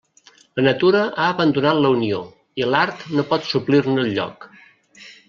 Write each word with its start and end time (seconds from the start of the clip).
La 0.59 0.63
natura 0.67 1.01
ha 1.09 1.27
abandonat 1.33 1.81
la 1.83 1.91
unió, 1.97 2.21
i 2.63 2.67
l'art 2.71 3.05
no 3.19 3.27
pot 3.35 3.47
suplir-ne 3.51 3.99
el 4.07 4.11
lloc. 4.17 4.49